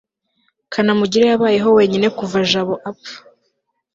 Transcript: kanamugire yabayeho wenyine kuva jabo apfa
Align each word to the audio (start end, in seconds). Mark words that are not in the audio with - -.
kanamugire 0.71 1.25
yabayeho 1.29 1.69
wenyine 1.77 2.07
kuva 2.17 2.37
jabo 2.49 2.73
apfa 2.89 3.15